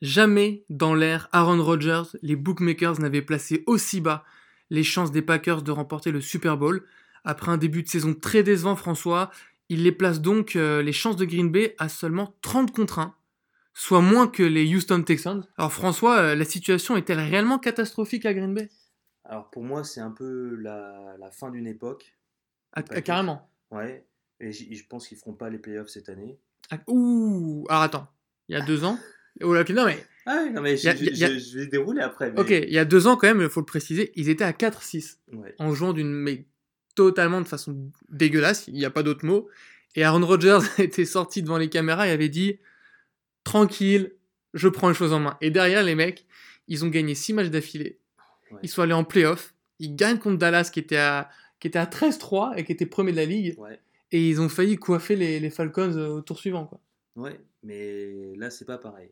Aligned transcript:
Jamais 0.00 0.64
dans 0.70 0.94
l'ère 0.94 1.28
Aaron 1.32 1.62
Rodgers, 1.62 2.04
les 2.22 2.36
bookmakers 2.36 3.00
n'avaient 3.00 3.22
placé 3.22 3.64
aussi 3.66 4.00
bas 4.00 4.24
les 4.70 4.84
chances 4.84 5.10
des 5.10 5.22
Packers 5.22 5.62
de 5.62 5.72
remporter 5.72 6.10
le 6.10 6.20
Super 6.20 6.56
Bowl. 6.56 6.84
Après 7.24 7.52
un 7.52 7.58
début 7.58 7.82
de 7.82 7.88
saison 7.88 8.14
très 8.14 8.42
décevant, 8.42 8.76
François, 8.76 9.30
il 9.68 9.82
les 9.82 9.92
place 9.92 10.20
donc 10.20 10.56
euh, 10.56 10.82
les 10.82 10.92
chances 10.92 11.16
de 11.16 11.24
Green 11.24 11.50
Bay 11.50 11.74
à 11.78 11.88
seulement 11.88 12.34
30 12.40 12.72
contre 12.72 12.98
1, 13.00 13.14
soit 13.74 14.00
moins 14.00 14.26
que 14.26 14.42
les 14.42 14.74
Houston 14.74 15.02
Texans. 15.02 15.44
Alors 15.58 15.72
François, 15.72 16.18
euh, 16.18 16.34
la 16.34 16.44
situation 16.44 16.96
est-elle 16.96 17.20
réellement 17.20 17.58
catastrophique 17.58 18.24
à 18.24 18.32
Green 18.32 18.54
Bay? 18.54 18.70
Alors 19.24 19.50
pour 19.50 19.64
moi, 19.64 19.84
c'est 19.84 20.00
un 20.00 20.10
peu 20.12 20.56
la, 20.56 21.14
la 21.18 21.30
fin 21.30 21.50
d'une 21.50 21.66
époque. 21.66 22.16
Ah, 22.72 22.82
Packers. 22.82 23.04
Carrément. 23.04 23.50
Ouais. 23.70 24.06
Et 24.40 24.52
je 24.52 24.86
pense 24.88 25.06
qu'ils 25.06 25.18
feront 25.18 25.34
pas 25.34 25.50
les 25.50 25.58
playoffs 25.58 25.88
cette 25.88 26.08
année. 26.08 26.38
Ah, 26.70 26.78
ouh 26.86 27.66
Alors 27.68 27.82
attends, 27.82 28.08
il 28.48 28.56
y 28.56 28.56
a 28.56 28.64
deux 28.64 28.84
ans. 28.84 28.98
Non 29.40 29.84
mais 29.86 30.06
Ah 30.26 30.46
non 30.52 30.60
mais 30.60 30.76
je, 30.76 30.88
a- 30.88 30.94
je- 30.96 31.04
y 31.04 31.24
a- 31.24 31.30
je- 31.32 31.38
je 31.38 31.58
vais 31.60 31.66
dérouler 31.66 32.00
après. 32.02 32.30
mais- 32.32 32.40
ok, 32.40 32.50
il 32.50 32.70
y 32.72 32.78
a 32.78 32.84
deux 32.84 33.06
ans 33.06 33.16
quand 33.16 33.26
même, 33.26 33.40
il 33.40 33.48
faut 33.48 33.60
le 33.60 33.66
préciser, 33.66 34.12
ils 34.16 34.28
étaient 34.28 34.44
à 34.44 34.52
4-6 34.52 35.18
Ouais. 35.32 35.54
en 35.58 35.72
jouant 35.74 35.92
d'une 35.92 36.10
mais 36.12 36.44
totalement 36.94 37.40
de 37.40 37.46
façon 37.48 37.90
dégueulasse, 38.10 38.66
il 38.68 38.74
n'y 38.74 38.84
a 38.84 38.90
pas 38.90 39.02
d'autre 39.02 39.24
mot. 39.24 39.48
Et 39.96 40.04
Aaron 40.04 40.24
Rodgers 40.26 40.58
était 40.78 41.04
sorti 41.04 41.42
devant 41.42 41.58
les 41.58 41.68
caméras 41.68 42.06
et 42.08 42.10
avait 42.10 42.28
dit 42.28 42.58
tranquille, 43.44 44.12
je 44.54 44.68
prends 44.68 44.88
les 44.88 44.94
choses 44.94 45.12
en 45.12 45.20
main. 45.20 45.36
Et 45.40 45.50
derrière 45.50 45.82
les 45.82 45.94
mecs, 45.94 46.26
ils 46.68 46.84
ont 46.84 46.88
gagné 46.88 47.14
6 47.14 47.32
matchs 47.32 47.48
d'affilée. 47.48 47.98
Ouais. 48.50 48.58
Ils 48.62 48.68
sont 48.68 48.82
allés 48.82 48.92
en 48.92 49.04
playoff, 49.04 49.54
ils 49.78 49.94
gagnent 49.96 50.18
contre 50.18 50.38
Dallas 50.38 50.70
qui 50.72 50.80
était 50.80 50.96
à 50.96 51.30
qui 51.60 51.68
était 51.68 51.78
à 51.78 51.86
13-3 51.86 52.54
et 52.56 52.64
qui 52.64 52.72
était 52.72 52.86
premier 52.86 53.12
de 53.12 53.16
la 53.18 53.26
ligue 53.26 53.54
Ouais. 53.58 53.78
et 54.12 54.28
ils 54.28 54.40
ont 54.40 54.48
failli 54.48 54.76
coiffer 54.76 55.14
les, 55.14 55.38
les 55.40 55.50
Falcons 55.50 55.92
euh, 55.96 56.08
au 56.08 56.20
tour 56.22 56.38
suivant 56.38 56.64
quoi. 56.66 56.80
Ouais, 57.16 57.38
mais 57.62 58.34
là, 58.36 58.48
c'est 58.50 58.64
pas 58.64 58.78
pareil. 58.78 59.10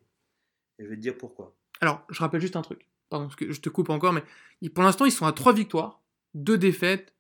Et 0.79 0.85
je 0.85 0.89
vais 0.89 0.97
te 0.97 1.01
dire 1.01 1.17
pourquoi. 1.17 1.55
Alors, 1.81 2.05
je 2.09 2.19
rappelle 2.21 2.41
juste 2.41 2.57
un 2.57 2.63
truc. 2.63 2.89
Pardon, 3.09 3.27
parce 3.27 3.37
que 3.37 3.53
je 3.53 3.61
te 3.61 3.69
coupe 3.69 3.91
encore, 3.91 4.13
mais 4.13 4.23
pour 4.71 4.85
l'instant, 4.85 5.05
ils 5.05 5.13
sont 5.13 5.27
à 5.27 5.33
3 5.33 5.53
victoires, 5.55 6.03
2 6.35 6.59
défaites 6.59 7.15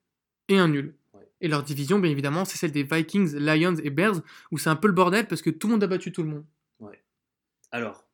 et 0.48 0.58
un 0.58 0.68
nul. 0.68 0.94
Ouais. 1.14 1.28
Et 1.40 1.48
leur 1.48 1.62
division, 1.62 1.98
bien 1.98 2.10
évidemment, 2.10 2.44
c'est 2.44 2.58
celle 2.58 2.72
des 2.72 2.82
Vikings, 2.82 3.36
Lions 3.36 3.76
et 3.76 3.90
Bears, 3.90 4.20
où 4.50 4.58
c'est 4.58 4.70
un 4.70 4.76
peu 4.76 4.88
le 4.88 4.94
bordel 4.94 5.26
parce 5.26 5.42
que 5.42 5.50
tout 5.50 5.66
le 5.66 5.72
monde 5.72 5.84
a 5.84 5.86
battu 5.86 6.12
tout 6.12 6.22
le 6.22 6.30
monde. 6.30 6.44
Alors, 7.70 8.06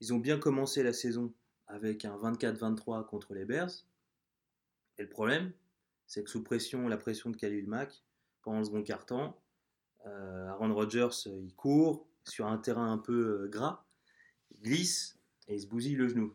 ils 0.00 0.12
ont 0.12 0.18
bien 0.18 0.38
commencé 0.38 0.82
la 0.82 0.92
saison 0.92 1.32
avec 1.66 2.04
un 2.04 2.16
24-23 2.16 3.06
contre 3.06 3.34
les 3.34 3.44
Bears. 3.44 3.70
Et 4.98 5.02
le 5.02 5.08
problème, 5.08 5.52
c'est 6.06 6.22
que 6.24 6.30
sous 6.30 6.42
pression, 6.42 6.86
la 6.88 6.98
pression 6.98 7.30
de 7.30 7.36
Khalil 7.36 7.66
Mack, 7.66 8.04
pendant 8.42 8.58
le 8.58 8.64
second 8.64 8.82
quart-temps, 8.82 9.40
euh, 10.06 10.48
Aaron 10.48 10.74
Rodgers, 10.74 11.08
euh, 11.26 11.40
il 11.40 11.54
court 11.54 12.06
sur 12.24 12.46
un 12.46 12.58
terrain 12.58 12.92
un 12.92 12.98
peu 12.98 13.42
euh, 13.42 13.48
gras, 13.48 13.84
il 14.50 14.60
glisse 14.62 15.18
et 15.48 15.54
il 15.54 15.60
se 15.60 15.66
bousille 15.66 15.96
le 15.96 16.08
genou. 16.08 16.34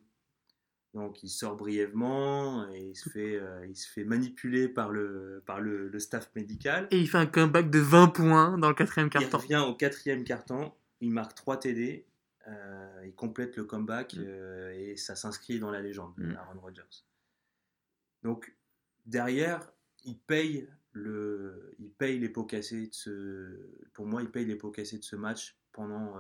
Donc 0.94 1.24
il 1.24 1.30
sort 1.30 1.56
brièvement 1.56 2.70
et 2.70 2.90
il 2.90 2.96
se 2.96 3.10
fait, 3.10 3.36
euh, 3.36 3.66
il 3.68 3.76
se 3.76 3.88
fait 3.90 4.04
manipuler 4.04 4.68
par 4.70 4.92
le, 4.92 5.42
par 5.46 5.60
le, 5.60 5.88
le 5.90 6.00
staff 6.00 6.30
médical. 6.36 6.88
Et 6.92 7.00
il 7.00 7.10
fait 7.10 7.18
un 7.18 7.26
comeback 7.26 7.70
de 7.72 7.80
20 7.80 8.08
points 8.10 8.58
dans 8.60 8.70
le 8.70 8.76
quatrième 8.76 9.08
Il 9.08 9.10
quart-temps. 9.10 9.38
revient 9.40 9.64
au 9.68 9.74
quatrième 9.74 10.24
quart-temps, 10.24 10.78
il 11.02 11.10
marque 11.12 11.34
3 11.34 11.60
TD, 11.60 12.06
euh, 12.48 13.02
il 13.06 13.16
complète 13.16 13.56
le 13.58 13.64
comeback 13.64 14.14
Mm. 14.14 14.20
euh, 14.24 14.72
et 14.92 14.96
ça 14.96 15.16
s'inscrit 15.16 15.60
dans 15.60 15.72
la 15.72 15.82
légende, 15.82 16.14
Mm. 16.18 16.36
Aaron 16.36 16.60
Rodgers. 16.60 17.04
Donc 18.22 18.56
derrière, 19.08 19.68
il 20.06 20.18
paye, 20.20 20.68
le, 20.92 21.74
il 21.80 21.90
paye 21.90 22.20
les 22.20 22.30
pots 22.30 22.44
cassés 22.44 22.88
de 22.88 22.94
ce, 22.94 23.58
pour 23.94 24.06
moi, 24.06 24.22
il 24.22 24.30
paye 24.30 24.46
les 24.46 24.56
pots 24.56 24.70
cassés 24.72 25.00
de 25.00 25.04
ce 25.04 25.16
match 25.16 25.58
pendant 25.72 26.14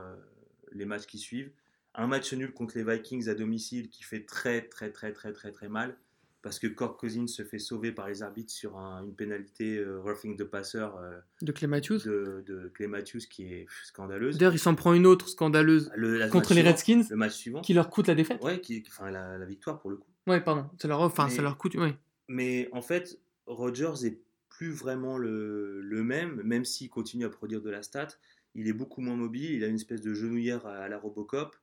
les 0.72 0.86
matchs 0.86 1.06
qui 1.06 1.20
suivent. 1.20 1.52
Un 1.96 2.08
match 2.08 2.34
nul 2.34 2.52
contre 2.54 2.78
les 2.78 2.84
Vikings 2.84 3.30
à 3.30 3.36
domicile 3.36 3.90
qui 3.90 4.04
fait 4.04 4.26
très 4.26 4.62
très 4.64 4.92
très 4.92 5.12
très 5.14 5.32
très 5.34 5.52
très 5.52 5.70
mal 5.70 5.96
parce 6.42 6.60
que 6.60 6.68
Cork 6.68 7.00
Cousins 7.00 7.28
se 7.28 7.44
fait 7.44 7.60
sauver 7.60 7.92
par 7.94 8.10
les 8.10 8.22
arbitres 8.22 8.52
sur 8.52 8.78
un- 8.78 9.04
une 9.04 9.14
pénalité 9.16 9.78
euh, 9.78 10.02
roughing 10.02 10.36
the 10.36 10.44
passer 10.44 10.80
euh, 10.80 11.18
De 11.42 11.52
Clay 11.54 11.68
Matthews. 11.68 12.00
de, 12.00 12.44
de 12.46 12.70
Clay 12.74 12.88
Matthews 12.88 13.22
qui 13.30 13.46
est 13.46 13.66
scandaleuse. 13.86 14.38
D'ailleurs, 14.38 14.54
il 14.54 14.60
s'en 14.60 14.76
prend 14.76 14.94
une 14.94 15.06
autre 15.06 15.30
scandaleuse 15.30 15.90
Le, 15.96 16.28
contre 16.30 16.50
les 16.54 16.62
suivant- 16.62 16.72
Redskins 16.72 17.04
Le 17.12 17.16
match 17.16 17.34
suivant. 17.34 17.62
qui 17.62 17.74
leur 17.74 17.90
coûte 17.90 18.08
la 18.08 18.16
défaite. 18.16 18.44
Ouais, 18.44 18.60
qui, 18.60 18.84
enfin 18.88 19.10
la, 19.10 19.38
la 19.38 19.46
victoire 19.46 19.80
pour 19.80 19.90
le 19.92 19.96
coup. 19.98 20.10
Ouais, 20.28 20.42
pardon. 20.42 20.66
Ça 20.82 20.88
leur, 20.90 21.00
enfin, 21.00 21.30
ça 21.30 21.38
Mais- 21.38 21.44
leur 21.44 21.58
coûte. 21.58 21.76
Ouais. 21.76 21.96
Mais 22.28 22.68
en 22.74 22.82
fait, 22.82 23.20
Rodgers 23.46 24.06
est 24.06 24.20
plus 24.50 24.72
vraiment 24.72 25.18
le, 25.18 25.80
le 25.82 26.04
même, 26.04 26.42
même 26.44 26.66
s'il 26.66 26.90
continue 26.90 27.24
à 27.26 27.30
produire 27.30 27.62
de 27.62 27.70
la 27.70 27.84
stat. 27.84 28.10
Il 28.56 28.68
est 28.68 28.74
beaucoup 28.74 29.00
moins 29.02 29.16
mobile, 29.16 29.52
il 29.52 29.64
a 29.64 29.68
une 29.68 29.76
espèce 29.76 30.02
de 30.02 30.14
genouillère 30.14 30.66
à, 30.66 30.74
à 30.76 30.88
la 30.90 30.98
Robocop. 30.98 31.56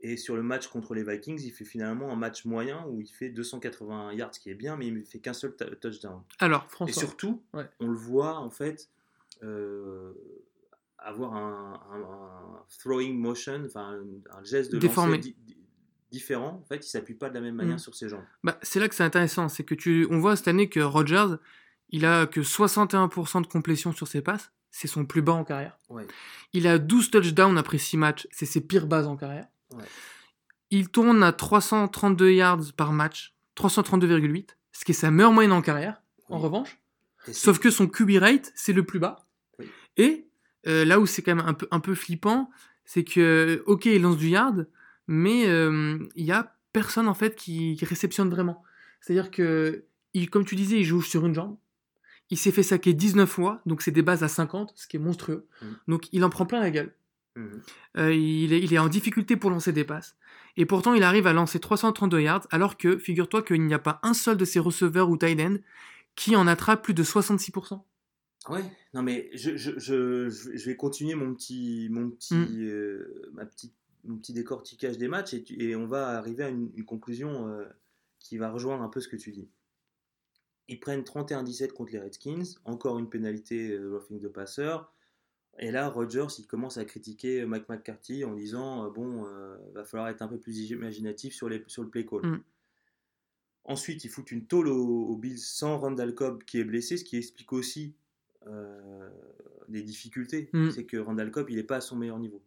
Et 0.00 0.16
sur 0.16 0.36
le 0.36 0.42
match 0.44 0.68
contre 0.68 0.94
les 0.94 1.02
Vikings, 1.02 1.40
il 1.42 1.50
fait 1.50 1.64
finalement 1.64 2.12
un 2.12 2.16
match 2.16 2.44
moyen 2.44 2.84
où 2.86 3.00
il 3.00 3.08
fait 3.08 3.30
280 3.30 4.12
yards, 4.12 4.34
ce 4.34 4.38
qui 4.40 4.48
est 4.50 4.54
bien, 4.54 4.76
mais 4.76 4.86
il 4.86 4.94
ne 4.94 5.02
fait 5.02 5.18
qu'un 5.18 5.32
seul 5.32 5.56
touchdown. 5.80 6.22
Alors, 6.38 6.64
Et 6.66 6.70
François. 6.70 7.02
surtout, 7.02 7.42
Ouais. 7.52 7.68
on 7.80 7.88
le 7.88 7.96
voit 7.96 8.36
en 8.38 8.50
fait 8.50 8.88
euh, 9.42 10.12
avoir 10.98 11.34
un, 11.34 11.80
un- 11.92 12.56
un 12.58 12.64
throwing 12.80 13.18
motion, 13.18 13.62
enfin 13.66 14.00
un, 14.00 14.38
un 14.38 14.44
geste 14.44 14.72
de 14.72 14.78
Déformé. 14.78 15.18
di- 15.18 15.36
différent. 16.10 16.60
En 16.62 16.66
fait, 16.66 16.84
il 16.86 16.88
s'appuie 16.88 17.14
pas 17.14 17.28
de 17.28 17.34
la 17.34 17.40
même 17.40 17.54
manière 17.56 17.76
Mm. 17.76 17.80
sur 17.80 17.94
ses 17.94 18.08
jambes. 18.08 18.24
Bah, 18.42 18.58
c'est 18.62 18.80
là 18.80 18.88
que 18.88 18.94
c'est 18.94 19.04
intéressant, 19.04 19.48
c'est 19.48 19.62
que 19.64 19.74
tu, 19.74 20.06
on 20.10 20.18
voit 20.20 20.36
cette 20.36 20.48
année 20.48 20.68
que 20.68 20.80
Rodgers, 20.80 21.36
il 21.90 22.04
a 22.06 22.26
que 22.26 22.40
61% 22.42 23.40
de 23.42 23.46
complétion 23.46 23.92
sur 23.92 24.08
ses 24.08 24.22
passes, 24.22 24.50
c'est 24.70 24.88
son 24.88 25.04
plus 25.06 25.22
bas 25.22 25.32
en 25.34 25.44
carrière. 25.44 25.76
Ouais. 25.88 26.06
Il 26.52 26.66
a 26.66 26.78
12 26.78 27.10
touchdowns 27.10 27.58
après 27.58 27.78
6 27.78 27.96
matchs, 27.96 28.26
c'est 28.30 28.46
ses 28.46 28.60
pires 28.60 28.86
bases 28.86 29.06
en 29.06 29.16
carrière. 29.16 29.46
Ouais. 29.78 29.84
Il 30.70 30.88
tourne 30.88 31.22
à 31.22 31.32
332 31.32 32.32
yards 32.32 32.72
par 32.76 32.92
match, 32.92 33.34
332,8, 33.56 34.50
ce 34.72 34.84
qui 34.84 34.92
est 34.92 34.94
sa 34.94 35.10
meilleure 35.10 35.32
moyenne 35.32 35.52
en 35.52 35.62
carrière, 35.62 36.02
en 36.28 36.38
revanche. 36.38 36.78
Sauf 37.32 37.58
que 37.58 37.70
son 37.70 37.86
QB 37.86 38.18
rate, 38.20 38.52
c'est 38.54 38.72
le 38.72 38.84
plus 38.84 38.98
bas. 38.98 39.26
Oui. 39.58 39.66
Et 39.96 40.28
euh, 40.66 40.84
là 40.84 41.00
où 41.00 41.06
c'est 41.06 41.22
quand 41.22 41.34
même 41.34 41.46
un 41.46 41.54
peu, 41.54 41.66
un 41.70 41.80
peu 41.80 41.94
flippant, 41.94 42.50
c'est 42.84 43.04
que, 43.04 43.62
ok, 43.66 43.86
il 43.86 44.02
lance 44.02 44.16
du 44.16 44.28
yard, 44.28 44.68
mais 45.06 45.46
euh, 45.46 45.98
il 46.14 46.24
y 46.24 46.32
a 46.32 46.54
personne 46.72 47.08
en 47.08 47.14
fait 47.14 47.34
qui, 47.34 47.76
qui 47.76 47.84
réceptionne 47.84 48.30
vraiment. 48.30 48.62
C'est-à-dire 49.00 49.30
que, 49.30 49.84
il, 50.14 50.30
comme 50.30 50.44
tu 50.44 50.54
disais, 50.54 50.78
il 50.78 50.84
joue 50.84 51.02
sur 51.02 51.26
une 51.26 51.34
jambe. 51.34 51.56
Il 52.30 52.38
s'est 52.38 52.52
fait 52.52 52.62
saquer 52.62 52.92
19 52.92 53.28
fois, 53.28 53.62
donc 53.64 53.80
c'est 53.82 53.90
des 53.90 54.02
bases 54.02 54.22
à 54.22 54.28
50, 54.28 54.72
ce 54.74 54.86
qui 54.86 54.96
est 54.96 55.00
monstrueux. 55.00 55.46
Mm. 55.62 55.66
Donc 55.88 56.08
il 56.12 56.24
en 56.24 56.30
prend 56.30 56.46
plein 56.46 56.60
la 56.60 56.70
gueule. 56.70 56.94
Mhm. 57.38 57.62
Euh, 57.98 58.14
il, 58.14 58.52
est, 58.52 58.60
il 58.60 58.74
est 58.74 58.78
en 58.78 58.88
difficulté 58.88 59.36
pour 59.36 59.50
lancer 59.50 59.72
des 59.72 59.84
passes. 59.84 60.16
Et 60.56 60.66
pourtant, 60.66 60.94
il 60.94 61.02
arrive 61.04 61.26
à 61.26 61.32
lancer 61.32 61.60
332 61.60 62.20
yards, 62.20 62.46
alors 62.50 62.76
que, 62.76 62.98
figure-toi 62.98 63.42
qu'il 63.42 63.64
n'y 63.64 63.74
a 63.74 63.78
pas 63.78 64.00
un 64.02 64.12
seul 64.12 64.36
de 64.36 64.44
ses 64.44 64.58
receveurs 64.58 65.08
ou 65.08 65.16
tight 65.16 65.40
end 65.40 65.56
qui 66.16 66.34
en 66.34 66.48
attrape 66.48 66.82
plus 66.82 66.94
de 66.94 67.04
66%. 67.04 67.80
Ouais, 68.48 68.64
non 68.94 69.02
mais 69.02 69.30
je, 69.34 69.56
je, 69.56 69.78
je, 69.78 70.30
je 70.30 70.64
vais 70.64 70.74
continuer 70.74 71.14
mon 71.14 71.34
petit, 71.34 71.88
mon 71.90 72.10
petit, 72.10 72.34
Mm. 72.34 72.46
euh, 72.60 73.30
ma 73.34 73.44
petite, 73.44 73.74
mon 74.04 74.16
petit 74.16 74.32
décortiquage 74.32 74.96
des 74.96 75.06
matchs 75.06 75.34
et, 75.34 75.76
on 75.76 75.86
va 75.86 76.16
arriver 76.18 76.44
à 76.44 76.48
une, 76.48 76.70
une 76.74 76.84
conclusion 76.84 77.48
euh, 77.48 77.64
qui 78.18 78.38
va 78.38 78.50
rejoindre 78.50 78.82
un 78.82 78.88
peu 78.88 79.00
ce 79.00 79.08
que 79.08 79.16
tu 79.16 79.30
dis. 79.32 79.48
Ils 80.68 80.80
prennent 80.80 81.02
31-17 81.02 81.72
contre 81.72 81.92
les 81.92 82.00
Redskins, 82.00 82.44
encore 82.64 82.98
une 82.98 83.08
pénalité 83.08 83.78
roughing 83.78 84.18
de 84.18 84.28
passeur. 84.28 84.92
Et 85.58 85.70
là, 85.70 85.88
Rodgers, 85.88 86.26
il 86.38 86.46
commence 86.46 86.76
à 86.76 86.84
critiquer 86.84 87.44
Mike 87.44 87.68
McCarthy 87.68 88.24
en 88.24 88.34
disant 88.34 88.86
euh, 88.86 88.90
bon, 88.90 89.26
euh, 89.26 89.56
va 89.74 89.84
falloir 89.84 90.08
être 90.08 90.22
un 90.22 90.28
peu 90.28 90.38
plus 90.38 90.70
imaginatif 90.70 91.34
sur, 91.34 91.48
les, 91.48 91.62
sur 91.66 91.82
le 91.82 91.88
play 91.88 92.06
call. 92.06 92.26
Mm. 92.26 92.42
Ensuite, 93.64 94.04
ils 94.04 94.08
foutent 94.08 94.30
une 94.30 94.46
tôle 94.46 94.68
aux, 94.68 95.06
aux 95.06 95.16
Bills 95.16 95.38
sans 95.38 95.78
Randall 95.78 96.14
Cobb 96.14 96.42
qui 96.44 96.58
est 96.58 96.64
blessé, 96.64 96.96
ce 96.96 97.04
qui 97.04 97.16
explique 97.16 97.52
aussi 97.52 97.94
euh, 98.46 99.10
des 99.68 99.82
difficultés. 99.82 100.48
Mm. 100.52 100.70
C'est 100.70 100.84
que 100.84 100.96
Randall 100.96 101.30
Cobb, 101.30 101.50
il 101.50 101.56
n'est 101.56 101.62
pas 101.62 101.76
à 101.76 101.80
son 101.80 101.96
meilleur 101.96 102.18
niveau. 102.18 102.42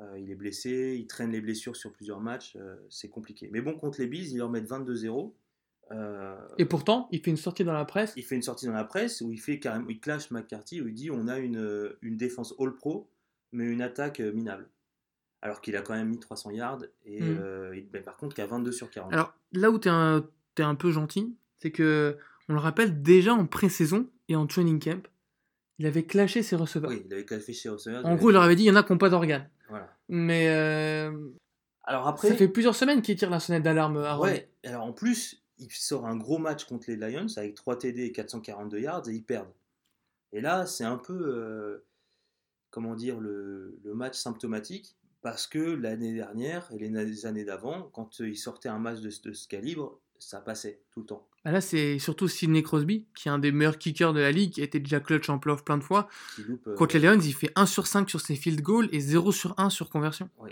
Euh, 0.00 0.18
il 0.18 0.30
est 0.30 0.34
blessé, 0.34 0.96
il 0.98 1.06
traîne 1.06 1.30
les 1.30 1.40
blessures 1.40 1.76
sur 1.76 1.92
plusieurs 1.92 2.20
matchs, 2.20 2.56
euh, 2.56 2.76
c'est 2.88 3.08
compliqué. 3.08 3.48
Mais 3.52 3.60
bon, 3.60 3.76
contre 3.76 4.00
les 4.00 4.06
Bills, 4.06 4.30
ils 4.32 4.38
leur 4.38 4.50
mettent 4.50 4.68
22-0. 4.68 5.32
Euh, 5.92 6.36
Et 6.58 6.64
pourtant, 6.66 7.08
il 7.12 7.20
fait 7.22 7.30
une 7.30 7.36
sortie 7.38 7.64
dans 7.64 7.72
la 7.72 7.84
presse. 7.84 8.12
il 8.16 8.22
fait 8.22 8.34
une 8.36 8.42
sortie 8.42 8.66
dans 8.66 8.72
la 8.72 8.84
presse 8.84 9.20
où 9.22 9.32
il 9.32 9.38
fait 9.40 9.58
carrément, 9.58 9.86
il 9.88 10.00
clash 10.00 10.30
McCarthy, 10.30 10.82
où 10.82 10.88
il 10.88 10.94
dit 10.94 11.10
on 11.10 11.28
a 11.28 11.38
une, 11.38 11.94
une 12.02 12.16
défense 12.16 12.54
all-pro, 12.58 13.08
mais 13.52 13.64
une 13.66 13.80
attaque 13.80 14.20
minable. 14.20 14.68
Alors 15.40 15.60
qu'il 15.60 15.76
a 15.76 15.82
quand 15.82 15.94
même 15.94 16.08
mis 16.08 16.18
300 16.18 16.50
yards, 16.50 16.82
et 17.06 17.22
Mm. 17.22 17.36
euh, 17.40 17.76
il- 17.76 17.88
ben, 17.88 18.02
par 18.02 18.16
contre, 18.16 18.34
qu'à 18.36 18.44
22 18.46 18.72
sur 18.72 18.90
40. 18.90 19.12
Alors, 19.12 19.32
là 19.52 19.70
où 19.70 19.78
tu 19.78 19.88
es, 19.88 20.62
un 20.62 20.74
peu 20.74 20.90
gentil, 20.90 21.36
c'est 21.58 21.70
que, 21.70 22.18
on 22.48 22.52
le 22.54 22.58
rappelle, 22.58 23.02
déjà 23.02 23.32
en 23.34 23.46
pré-saison 23.46 24.10
et 24.28 24.34
en 24.36 24.46
training 24.46 24.80
camp, 24.82 25.06
il 25.78 25.86
avait 25.86 26.02
clashé 26.04 26.42
ses 26.42 26.56
receveurs. 26.56 26.90
oui, 26.90 27.02
il 27.06 27.12
avait 27.14 27.24
clashé 27.24 27.52
chez 27.52 27.68
receveurs. 27.68 28.04
En 28.04 28.16
gros, 28.16 28.30
il 28.30 28.32
leur 28.32 28.42
avait 28.42 28.56
dit 28.56 28.64
il 28.64 28.66
y 28.66 28.70
en 28.70 28.76
a 28.76 28.82
qui 28.82 28.90
n'ont 28.92 28.98
pas 28.98 29.10
d'organes. 29.10 29.48
Voilà. 29.68 29.96
Mais 30.08 30.48
euh, 30.48 31.12
Alors 31.84 32.08
après, 32.08 32.28
ça 32.28 32.34
fait 32.34 32.48
plusieurs 32.48 32.74
semaines 32.74 33.00
qu'il 33.00 33.16
tire 33.16 33.30
la 33.30 33.38
sonnette 33.38 33.62
d'alarme 33.62 33.98
à 33.98 34.18
ouais, 34.18 34.50
alors 34.64 34.82
en 34.84 34.92
plus, 34.92 35.40
il 35.58 35.70
sort 35.70 36.06
un 36.06 36.16
gros 36.16 36.38
match 36.38 36.64
contre 36.64 36.90
les 36.90 36.96
Lions 36.96 37.26
avec 37.36 37.54
3 37.54 37.78
TD 37.78 38.04
et 38.04 38.12
442 38.12 38.80
yards 38.80 39.08
et 39.08 39.12
ils 39.12 39.24
perdent. 39.24 39.52
Et 40.32 40.40
là, 40.40 40.66
c'est 40.66 40.84
un 40.84 40.98
peu, 40.98 41.14
euh, 41.14 41.84
comment 42.70 42.94
dire, 42.94 43.20
le, 43.20 43.78
le 43.82 43.94
match 43.94 44.16
symptomatique 44.16 44.96
Parce 45.22 45.46
que 45.46 45.58
l'année 45.58 46.14
dernière 46.14 46.70
et 46.72 46.78
les 46.78 47.26
années 47.26 47.44
d'avant, 47.44 47.90
quand 47.92 48.20
il 48.20 48.36
sortait 48.36 48.68
un 48.68 48.78
match 48.78 49.00
de, 49.00 49.10
de 49.28 49.32
ce 49.32 49.48
calibre, 49.48 50.00
ça 50.18 50.40
passait 50.40 50.82
tout 50.90 51.00
le 51.00 51.06
temps. 51.06 51.26
Bah 51.44 51.52
là, 51.52 51.60
c'est 51.60 51.98
surtout 51.98 52.28
Sidney 52.28 52.62
Crosby, 52.62 53.06
qui 53.14 53.28
est 53.28 53.30
un 53.30 53.38
des 53.38 53.52
meilleurs 53.52 53.78
kickers 53.78 54.12
de 54.12 54.20
la 54.20 54.32
ligue, 54.32 54.52
qui 54.52 54.62
été 54.62 54.80
déjà 54.80 55.00
clutch 55.00 55.28
en 55.28 55.38
playoff 55.38 55.64
plein 55.64 55.78
de 55.78 55.84
fois. 55.84 56.08
Euh, 56.40 56.74
Contre 56.74 56.98
les 56.98 57.08
Lions, 57.08 57.20
il 57.20 57.32
fait 57.32 57.52
1 57.54 57.66
sur 57.66 57.86
5 57.86 58.10
sur 58.10 58.20
ses 58.20 58.34
field 58.34 58.60
goals 58.60 58.88
et 58.92 59.00
0 59.00 59.32
sur 59.32 59.54
1 59.58 59.70
sur 59.70 59.88
conversion. 59.88 60.28
Oui. 60.38 60.50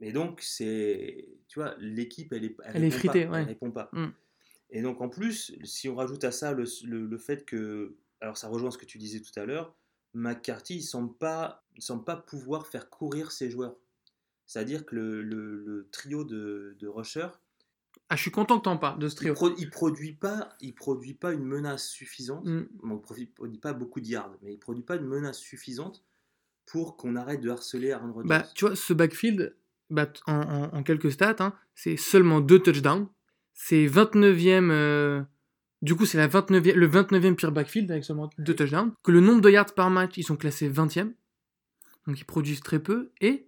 Mais 0.00 0.12
donc, 0.12 0.40
c'est. 0.42 1.28
Tu 1.48 1.60
vois, 1.60 1.74
l'équipe, 1.78 2.32
elle 2.32 2.44
est. 2.44 2.56
Elle 2.64 2.84
est 2.84 2.88
répond 2.88 2.98
fritée, 2.98 3.24
pas, 3.26 3.32
ouais. 3.32 3.40
Elle 3.40 3.46
répond 3.46 3.70
pas. 3.70 3.88
Mm. 3.92 4.06
Et 4.70 4.82
donc, 4.82 5.00
en 5.00 5.08
plus, 5.08 5.52
si 5.64 5.88
on 5.88 5.94
rajoute 5.94 6.24
à 6.24 6.32
ça 6.32 6.52
le, 6.52 6.64
le- 6.84 7.06
le 7.06 7.18
fait 7.18 7.44
que. 7.44 7.96
Alors, 8.20 8.36
ça 8.36 8.48
rejoint 8.48 8.70
ce 8.70 8.78
que 8.78 8.84
tu 8.84 8.98
disais 8.98 9.20
tout 9.20 9.38
à 9.38 9.44
l'heure. 9.46 9.74
McCarthy, 10.14 10.76
il 10.76 10.82
semble 10.82 11.14
pas, 11.14 11.64
il 11.76 11.82
semble 11.82 12.04
pas 12.04 12.16
pouvoir 12.16 12.66
faire 12.66 12.90
courir 12.90 13.30
ses 13.30 13.50
joueurs. 13.50 13.76
C'est-à-dire 14.46 14.84
que 14.86 14.94
le, 14.96 15.22
le- 15.22 15.88
trio 15.92 16.24
de, 16.24 16.76
de 16.80 16.88
rushers, 16.88 17.28
Ah, 18.08 18.16
je 18.16 18.22
suis 18.22 18.30
content 18.30 18.58
que 18.58 18.64
t'en 18.64 18.76
parles 18.78 18.98
de 18.98 19.08
ce 19.08 19.14
il, 19.14 19.18
trio. 19.18 19.34
pro- 19.34 19.54
il 19.58 19.70
produit 19.70 20.12
pas, 20.14 20.50
il 20.60 20.74
produit 20.74 21.14
pas 21.14 21.32
une 21.32 21.44
menace 21.44 21.88
suffisante. 21.88 22.44
Mm. 22.46 22.62
Bon, 22.82 22.96
il 22.96 23.00
produit, 23.02 23.26
produit 23.26 23.58
pas 23.58 23.72
beaucoup 23.74 24.00
de 24.00 24.06
yards, 24.06 24.34
mais 24.42 24.54
il 24.54 24.58
produit 24.58 24.82
pas 24.82 24.96
une 24.96 25.06
menace 25.06 25.38
suffisante 25.38 26.02
pour 26.66 26.96
qu'on 26.96 27.14
arrête 27.16 27.40
de 27.40 27.50
harceler 27.50 27.92
Aaron 27.92 28.12
Rodgers. 28.12 28.28
Bah, 28.28 28.46
tu 28.54 28.66
vois, 28.66 28.74
ce 28.76 28.92
backfield, 28.94 29.54
bah, 29.90 30.06
t- 30.06 30.20
en, 30.26 30.40
en- 30.40 30.74
en 30.74 30.82
quelques 30.82 31.12
stats, 31.12 31.36
hein, 31.40 31.54
c'est 31.74 31.96
seulement 31.96 32.40
deux 32.40 32.58
touchdowns. 32.58 33.08
C'est 33.60 33.86
29e. 33.86 34.70
euh, 34.70 35.20
Du 35.82 35.96
coup, 35.96 36.06
c'est 36.06 36.16
la 36.18 36.28
29e, 36.28 36.74
le 36.74 36.88
29e 36.88 37.34
pire 37.34 37.50
backfield 37.52 37.90
avec 37.90 38.04
seulement 38.04 38.30
deux 38.38 38.54
touchdowns. 38.54 38.92
Que 39.02 39.10
le 39.10 39.20
nombre 39.20 39.40
de 39.40 39.50
yards 39.50 39.74
par 39.74 39.90
match, 39.90 40.12
ils 40.16 40.22
sont 40.22 40.36
classés 40.36 40.68
20e. 40.70 41.12
Donc, 42.06 42.20
ils 42.20 42.24
produisent 42.24 42.60
très 42.62 42.78
peu. 42.78 43.10
Et 43.20 43.46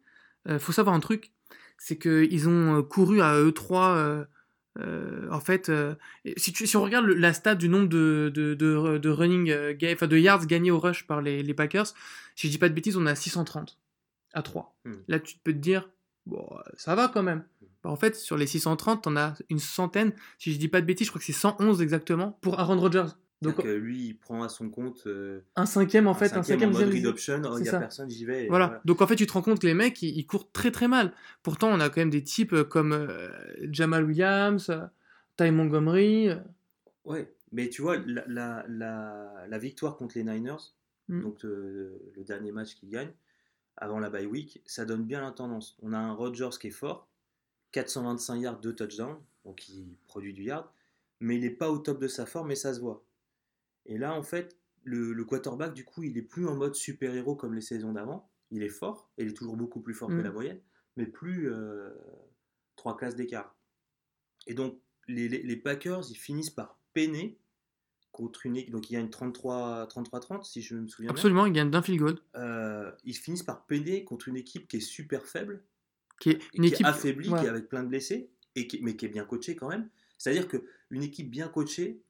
il 0.48 0.58
faut 0.58 0.72
savoir 0.72 0.94
un 0.96 1.00
truc 1.00 1.32
c'est 1.78 1.96
qu'ils 1.96 2.46
ont 2.48 2.78
euh, 2.78 2.82
couru 2.82 3.22
à 3.22 3.34
E3. 3.40 3.96
euh, 3.96 4.24
euh, 4.80 5.28
en 5.30 5.40
fait, 5.40 5.68
euh, 5.70 5.94
si, 6.36 6.52
tu- 6.52 6.66
si 6.66 6.76
on 6.76 6.82
regarde 6.82 7.06
le- 7.06 7.14
la 7.14 7.32
stat 7.32 7.54
du 7.54 7.68
nombre 7.70 7.88
de, 7.88 8.30
de, 8.34 8.52
de, 8.54 8.98
de 8.98 9.08
running, 9.08 9.50
euh, 9.50 9.72
ga- 9.74 9.92
enfin, 9.94 10.06
de 10.06 10.18
yards 10.18 10.46
gagnés 10.46 10.70
au 10.70 10.78
rush 10.78 11.06
par 11.06 11.22
les, 11.22 11.42
les 11.42 11.54
Packers, 11.54 11.86
si 12.36 12.46
je 12.48 12.52
dis 12.52 12.58
pas 12.58 12.68
de 12.68 12.74
bêtises, 12.74 12.96
on 12.98 13.06
a 13.06 13.14
630 13.14 13.78
à 14.34 14.42
3. 14.42 14.76
Hmm. 14.84 14.92
Là, 15.08 15.20
tu 15.20 15.36
peux 15.42 15.52
te 15.52 15.58
dire, 15.58 15.88
bon, 16.26 16.46
euh, 16.52 16.60
ça 16.76 16.94
va 16.94 17.08
quand 17.08 17.22
même. 17.22 17.44
Bah, 17.82 17.90
en 17.90 17.96
fait, 17.96 18.16
sur 18.16 18.36
les 18.36 18.46
630, 18.46 19.06
on 19.06 19.16
a 19.16 19.34
une 19.48 19.58
centaine. 19.58 20.12
Si 20.38 20.52
je 20.52 20.58
dis 20.58 20.68
pas 20.68 20.80
de 20.80 20.86
bêtises, 20.86 21.06
je 21.06 21.10
crois 21.12 21.20
que 21.20 21.24
c'est 21.26 21.32
111 21.32 21.80
exactement 21.82 22.38
pour 22.42 22.58
Aaron 22.60 22.78
Rodgers. 22.78 23.06
Donc, 23.42 23.56
Donc 23.56 23.64
lui, 23.64 24.08
il 24.08 24.14
prend 24.18 24.42
à 24.42 24.50
son 24.50 24.68
compte 24.68 25.04
euh, 25.06 25.40
un 25.56 25.64
cinquième 25.64 26.06
en 26.06 26.12
fait, 26.12 26.34
un 26.34 26.42
cinquième, 26.42 26.74
en 26.76 26.78
mode 26.78 27.06
option. 27.06 27.40
Oh, 27.46 27.56
il 27.56 27.62
n'y 27.62 27.68
a 27.68 27.72
ça. 27.72 27.78
personne, 27.78 28.10
j'y 28.10 28.26
vais. 28.26 28.44
et 28.44 28.48
Voilà. 28.48 28.82
Donc 28.84 29.00
en 29.00 29.06
fait, 29.06 29.16
tu 29.16 29.26
te 29.26 29.32
rends 29.32 29.40
compte 29.40 29.60
que 29.60 29.66
les 29.66 29.72
mecs, 29.72 30.02
ils, 30.02 30.14
ils 30.14 30.26
courent 30.26 30.52
très 30.52 30.70
très 30.70 30.88
mal. 30.88 31.14
Pourtant, 31.42 31.68
on 31.70 31.80
a 31.80 31.88
quand 31.88 32.02
même 32.02 32.10
des 32.10 32.22
types 32.22 32.52
euh, 32.52 32.64
comme 32.64 32.92
euh, 32.92 33.28
Jamal 33.72 34.04
Williams, 34.04 34.70
Ty 35.38 35.50
Montgomery. 35.52 36.28
Ouais, 37.06 37.32
mais 37.50 37.70
tu 37.70 37.80
vois, 37.80 37.96
la, 38.06 38.24
la, 38.28 38.64
la, 38.68 39.32
la 39.48 39.58
victoire 39.58 39.96
contre 39.96 40.18
les 40.18 40.24
Niners, 40.24 40.74
Mm. 41.08 41.22
donc 41.22 41.42
le 41.42 41.98
dernier 42.24 42.52
match 42.52 42.76
qu'ils 42.76 42.88
gagnent, 42.90 43.12
avant 43.76 43.98
la 43.98 44.10
bye 44.10 44.26
week, 44.26 44.62
ça 44.64 44.84
donne 44.84 45.04
bien 45.04 45.20
la 45.20 45.32
tendance. 45.32 45.76
On 45.82 45.92
a 45.92 45.98
un 45.98 46.12
Rodgers 46.12 46.50
qui 46.60 46.68
est 46.68 46.70
fort, 46.70 47.08
425 47.72 48.36
yards, 48.36 48.60
2 48.60 48.74
touchdowns, 48.74 49.18
donc 49.44 49.68
il 49.68 49.96
produit 50.06 50.32
du 50.32 50.44
yard, 50.44 50.68
mais 51.20 51.36
il 51.36 51.42
n'est 51.42 51.50
pas 51.50 51.70
au 51.70 51.78
top 51.78 52.00
de 52.00 52.08
sa 52.08 52.26
forme 52.26 52.50
et 52.50 52.56
ça 52.56 52.74
se 52.74 52.80
voit. 52.80 53.04
Et 53.86 53.98
là, 53.98 54.14
en 54.14 54.22
fait, 54.22 54.56
le, 54.84 55.12
le 55.12 55.24
quarterback, 55.24 55.74
du 55.74 55.84
coup, 55.84 56.02
il 56.02 56.16
est 56.18 56.22
plus 56.22 56.46
en 56.46 56.56
mode 56.56 56.74
super-héros 56.74 57.34
comme 57.36 57.54
les 57.54 57.60
saisons 57.60 57.92
d'avant. 57.92 58.30
Il 58.50 58.62
est 58.62 58.68
fort, 58.68 59.10
et 59.16 59.22
il 59.22 59.30
est 59.30 59.34
toujours 59.34 59.56
beaucoup 59.56 59.80
plus 59.80 59.94
fort 59.94 60.08
que 60.08 60.14
Mm. 60.14 60.22
la 60.22 60.32
moyenne, 60.32 60.60
mais 60.96 61.06
plus 61.06 61.50
euh, 61.52 61.90
trois 62.76 62.96
classes 62.96 63.14
d'écart. 63.14 63.54
Et 64.46 64.54
donc, 64.54 64.78
les, 65.06 65.28
les- 65.28 65.42
les 65.42 65.56
Packers, 65.56 66.02
ils 66.10 66.16
finissent 66.16 66.50
par 66.50 66.78
peiner 66.92 67.38
contre 68.12 68.46
une 68.46 68.56
équipe. 68.56 68.72
Donc, 68.72 68.90
il 68.90 68.94
y 68.94 68.96
a 68.96 69.00
une 69.00 69.08
33-30, 69.10 70.42
si 70.44 70.62
je 70.62 70.74
me 70.74 70.88
souviens 70.88 71.08
bien. 71.10 71.14
Absolument, 71.14 71.46
ils 71.46 71.52
gagnent 71.52 71.70
d'un 71.70 71.82
field 71.82 72.00
goal. 72.00 72.18
Euh, 72.36 72.90
ils 73.04 73.14
finissent 73.16 73.44
par 73.44 73.66
peiner 73.66 74.04
contre 74.04 74.28
une 74.28 74.36
équipe 74.36 74.66
qui 74.66 74.78
est 74.78 74.80
super 74.80 75.24
faible, 75.26 75.62
Qui 76.20 76.30
est 76.30 76.40
une 76.54 76.62
qui 76.62 76.68
équipe 76.68 76.86
est 76.86 76.88
affaiblie, 76.88 77.28
ouais. 77.28 77.40
qui 77.40 77.46
est 77.46 77.48
avec 77.48 77.68
plein 77.68 77.82
de 77.82 77.88
blessés, 77.88 78.30
et 78.54 78.68
qui, 78.68 78.80
mais 78.82 78.94
qui 78.94 79.06
est 79.06 79.08
bien 79.08 79.24
coachée 79.24 79.56
quand 79.56 79.68
même. 79.68 79.88
C'est-à-dire 80.18 80.46
qu'une 80.46 81.02
équipe 81.02 81.28
bien 81.28 81.48
coachée, 81.48 82.00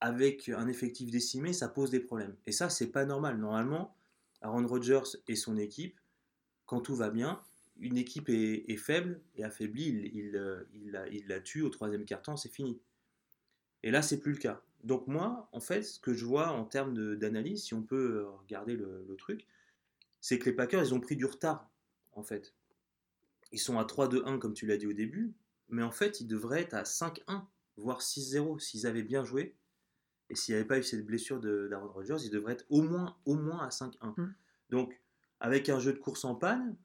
avec 0.00 0.48
un 0.48 0.68
effectif 0.68 1.10
décimé, 1.10 1.52
ça 1.52 1.68
pose 1.68 1.90
des 1.90 2.00
problèmes. 2.00 2.36
Et 2.46 2.52
ça, 2.52 2.70
c'est 2.70 2.92
pas 2.92 3.04
normal. 3.04 3.36
Normalement, 3.36 3.94
Aaron 4.40 4.66
Rodgers 4.66 5.18
et 5.26 5.34
son 5.34 5.58
équipe, 5.58 5.98
quand 6.66 6.80
tout 6.80 6.94
va 6.94 7.10
bien, 7.10 7.42
une 7.80 7.96
équipe 7.96 8.28
est, 8.28 8.64
est 8.70 8.76
faible 8.76 9.20
et 9.36 9.44
affaiblie, 9.44 9.88
il, 9.88 10.16
il, 10.16 10.36
euh, 10.36 10.62
il 10.72 10.92
la, 10.92 11.08
il 11.08 11.26
la 11.26 11.40
tue 11.40 11.62
au 11.62 11.68
troisième 11.68 12.04
quart-temps, 12.04 12.36
c'est 12.36 12.52
fini. 12.52 12.78
Et 13.82 13.90
là, 13.90 14.02
c'est 14.02 14.20
plus 14.20 14.32
le 14.32 14.38
cas. 14.38 14.62
Donc 14.84 15.08
moi, 15.08 15.48
en 15.52 15.60
fait, 15.60 15.82
ce 15.82 15.98
que 15.98 16.14
je 16.14 16.24
vois 16.24 16.50
en 16.50 16.64
termes 16.64 17.16
d'analyse, 17.16 17.64
si 17.64 17.74
on 17.74 17.82
peut 17.82 18.24
regarder 18.40 18.76
le, 18.76 19.04
le 19.08 19.16
truc, 19.16 19.46
c'est 20.20 20.38
que 20.38 20.46
les 20.46 20.52
Packers, 20.54 20.84
ils 20.84 20.94
ont 20.94 21.00
pris 21.00 21.16
du 21.16 21.24
retard, 21.24 21.68
en 22.12 22.22
fait. 22.22 22.54
Ils 23.52 23.58
sont 23.58 23.78
à 23.78 23.84
3-2-1, 23.84 24.38
comme 24.38 24.54
tu 24.54 24.66
l'as 24.66 24.76
dit 24.76 24.86
au 24.86 24.92
début, 24.92 25.32
mais 25.68 25.82
en 25.82 25.90
fait, 25.90 26.20
ils 26.20 26.26
devraient 26.26 26.62
être 26.62 26.74
à 26.74 26.82
5-1, 26.82 27.44
voire 27.76 28.00
6-0, 28.00 28.58
s'ils 28.58 28.86
avaient 28.86 29.02
bien 29.02 29.24
joué. 29.24 29.54
Et 30.30 30.34
s'il 30.34 30.54
n'y 30.54 30.60
avait 30.60 30.68
pas 30.68 30.78
eu 30.78 30.82
cette 30.82 31.06
blessure 31.06 31.40
d'Aaron 31.40 31.88
Rodgers, 31.88 32.16
ils 32.22 32.30
devraient 32.30 32.52
être 32.52 32.66
au 32.68 32.82
moins, 32.82 33.16
au 33.24 33.34
moins 33.34 33.60
à 33.60 33.68
5-1. 33.68 34.14
Mm. 34.16 34.34
Donc, 34.70 35.00
avec 35.40 35.68
un 35.68 35.78
jeu 35.78 35.92
de 35.92 35.98
course 35.98 36.24
en 36.24 36.34
panne, 36.34 36.76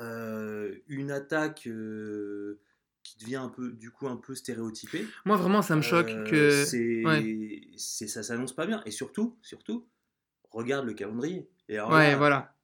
euh, 0.00 0.76
une 0.88 1.10
attaque 1.10 1.66
euh, 1.66 2.60
qui 3.02 3.18
devient 3.18 3.36
un 3.36 3.48
peu, 3.48 3.72
du 3.72 3.90
coup, 3.90 4.08
un 4.08 4.16
peu 4.16 4.34
stéréotypée. 4.34 5.06
Moi, 5.24 5.36
vraiment, 5.36 5.62
ça 5.62 5.76
me 5.76 5.82
choque 5.82 6.10
euh, 6.10 6.24
que. 6.24 6.64
c'est, 6.64 7.04
ouais. 7.04 7.66
ça 7.76 8.22
s'annonce 8.22 8.54
pas 8.54 8.66
bien. 8.66 8.82
Et 8.86 8.90
surtout, 8.90 9.36
surtout, 9.42 9.86
regarde 10.50 10.86
le 10.86 10.94
calendrier. 10.94 11.48
Et 11.68 11.78
alors 11.78 11.90
Ouais, 11.90 12.12
là, 12.12 12.16
voilà. 12.16 12.56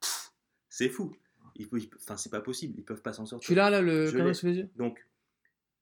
c'est 0.68 0.88
fou. 0.88 1.12
Ils, 1.60 1.68
peuvent- 1.68 1.80
ils- 1.82 1.90
enfin, 1.96 2.16
c'est 2.16 2.30
pas 2.30 2.40
possible. 2.40 2.74
Ils 2.78 2.84
peuvent 2.84 3.02
pas 3.02 3.12
s'en 3.12 3.26
sortir. 3.26 3.46
Tu 3.46 3.54
l'as 3.54 3.70
là, 3.70 3.80
le 3.82 4.06
calendrier 4.10 4.34
sous 4.34 4.46
les 4.46 4.54
yeux 4.54 4.70
Donc, 4.76 5.06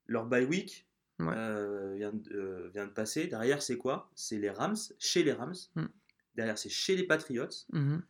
leur 0.07 0.25
bye 0.25 0.45
week 0.45 0.85
Ouais. 1.19 1.33
euh, 1.35 1.95
vient, 1.97 2.13
de, 2.13 2.29
euh, 2.33 2.69
vient 2.73 2.85
de 2.85 2.91
passer. 2.91 3.27
Derrière, 3.27 3.61
c'est 3.61 3.77
quoi? 3.77 4.09
C'est 4.15 4.37
les 4.37 4.49
Rams, 4.49 4.77
chez 4.99 5.23
les 5.23 5.33
Rams. 5.33 5.55
Mm. 5.75 5.85
Derrière, 6.35 6.57
c'est 6.57 6.69
chez 6.69 6.95
les 6.95 7.03
Patriots. 7.03 7.47
Mhm. 7.73 8.01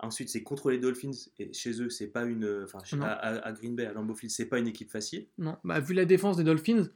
Ensuite, 0.00 0.28
c'est 0.28 0.42
contre 0.42 0.70
les 0.70 0.78
Dolphins. 0.78 1.10
Et 1.38 1.52
chez 1.52 1.80
eux, 1.82 1.90
c'est 1.90 2.06
pas 2.08 2.24
une. 2.24 2.62
Enfin, 2.64 2.78
chez- 2.84 2.96
Non. 2.96 3.04
à, 3.06 3.52
Green 3.52 3.74
Bay, 3.76 3.86
à 3.86 3.92
Lambeau 3.92 4.14
Field, 4.14 4.30
c'est 4.32 4.46
pas 4.46 4.58
une 4.58 4.66
équipe 4.68 4.90
facile. 4.90 5.26
Non, 5.38 5.56
bah, 5.64 5.80
vu 5.80 5.92
la 5.94 6.04
défense 6.04 6.36
des 6.36 6.44
Dolphins, 6.44 6.88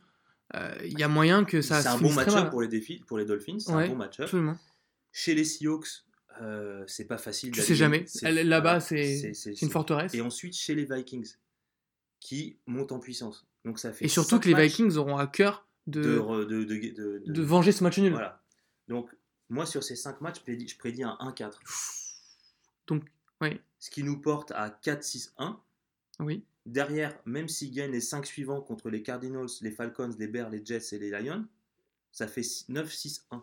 euh, 0.55 0.75
il 0.85 0.99
y 0.99 1.03
a 1.03 1.09
moyen 1.09 1.45
que 1.45 1.63
ça 1.63 1.81
c'est 1.83 1.89
un 1.89 1.99
bon 1.99 2.13
match-up 2.13 2.51
pour 2.51 2.63
les, 2.63 2.69
défis, 2.69 3.03
pour 3.07 3.19
les 3.19 3.25
Dolphins. 3.25 3.59
C'est 3.59 3.73
Ouais, 3.73 3.85
un 3.87 3.89
bon 3.89 3.97
match-up. 3.97 4.25
Absolument. 4.25 4.57
Chez 5.13 5.35
les 5.35 5.45
Seahawks, 5.45 6.05
euh, 6.41 6.85
c'est 6.87 7.05
pas 7.05 7.19
facile. 7.19 7.51
Tu 7.53 7.61
sais 7.61 7.75
jamais. 7.75 8.05
Là-bas, 8.23 8.81
c'est 8.81 9.33
une 9.61 9.71
forteresse. 9.71 10.15
Et 10.15 10.21
ensuite, 10.21 10.55
chez 10.55 10.75
les 10.75 10.85
Vikings, 10.85 11.35
qui 12.21 12.57
montent 12.67 12.93
en 12.93 12.99
puissance. 13.01 13.47
Donc, 13.65 13.79
ça 13.79 13.93
fait 13.93 14.05
Et 14.05 14.09
surtout 14.09 14.39
que 14.41 14.49
les 14.49 14.55
Vikings 14.55 14.97
auront 14.97 15.17
à 15.19 15.27
cœur 15.27 15.67
de, 15.87 16.03
de, 16.03 16.19
re- 16.19 16.47
de, 16.47 16.65
de, 16.65 16.75
de- 16.75 17.23
de- 17.27 17.33
de 17.33 17.43
venger 17.43 17.73
ce 17.73 17.83
match 17.85 17.99
nul. 17.99 18.13
Voilà. 18.13 18.41
Donc, 18.89 19.11
moi, 19.49 19.67
sur 19.67 19.83
ces 19.83 19.97
5 19.97 20.21
matchs, 20.21 20.37
je 20.39 20.43
prédis, 20.43 20.69
je 20.69 20.79
prédis 20.79 21.03
un 21.03 21.17
1-4. 21.21 21.53
Donc, 22.87 23.05
oui. 23.41 23.61
Ce 23.79 23.91
qui 23.91 24.03
nous 24.05 24.21
porte 24.21 24.53
à 24.53 24.69
4-6-1. 24.71 25.57
Oui. 26.21 26.45
Derrière, 26.65 27.19
même 27.27 27.49
s'ils 27.49 27.73
gagnent 27.73 27.91
les 27.91 28.01
5 28.01 28.25
suivants 28.25 28.61
contre 28.61 28.89
les 28.89 29.03
Cardinals, 29.03 29.49
les 29.61 29.71
Falcons, 29.73 30.15
les 30.19 30.29
Bears, 30.29 30.51
les 30.51 30.65
Jets 30.65 30.93
et 30.95 30.99
les 30.99 31.11
Lions, 31.11 31.45
ça 32.13 32.29
fait 32.29 32.43
9-6-1. 32.43 33.43